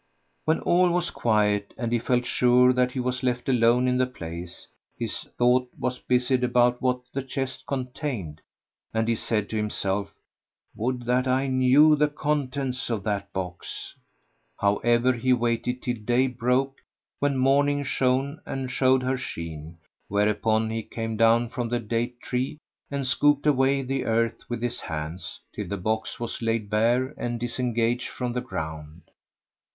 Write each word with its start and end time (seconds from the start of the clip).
When 0.45 0.61
all 0.61 0.89
was 0.89 1.11
quiet 1.11 1.75
and 1.77 1.91
he 1.91 1.99
felt 1.99 2.25
sure 2.25 2.73
that 2.73 2.93
he 2.93 2.99
was 2.99 3.21
left 3.21 3.47
alone 3.47 3.87
in 3.87 3.99
the 3.99 4.07
place, 4.07 4.67
his 4.97 5.25
thought 5.37 5.69
was 5.77 5.99
busied 5.99 6.43
about 6.43 6.81
what 6.81 7.01
the 7.13 7.21
chest 7.21 7.67
contained 7.67 8.41
and 8.95 9.07
he 9.07 9.13
said 9.13 9.47
to 9.51 9.57
himself, 9.57 10.11
"Would 10.75 11.05
that 11.05 11.27
I 11.27 11.45
knew 11.45 11.95
the 11.95 12.07
contents 12.07 12.89
of 12.89 13.03
that 13.03 13.31
box!" 13.31 13.93
However, 14.59 15.13
he 15.13 15.33
waited 15.33 15.83
till 15.83 15.97
day 16.03 16.25
broke, 16.25 16.77
when 17.19 17.37
morning 17.37 17.83
shone 17.83 18.41
and 18.43 18.71
showed 18.71 19.03
her 19.03 19.17
sheen: 19.19 19.77
whereupon 20.07 20.71
he 20.71 20.81
came 20.81 21.15
down 21.15 21.49
from 21.49 21.69
the 21.69 21.77
date 21.79 22.19
tree 22.21 22.57
and 22.89 23.05
scooped 23.05 23.45
away 23.45 23.83
the 23.83 24.05
earth 24.05 24.49
with 24.49 24.63
his 24.63 24.79
hands, 24.79 25.41
till 25.53 25.67
the 25.67 25.77
box 25.77 26.19
was 26.19 26.41
laid 26.41 26.71
bare 26.71 27.13
and 27.19 27.39
disengaged 27.39 28.07
from 28.09 28.33
the 28.33 28.41
ground. 28.41 29.03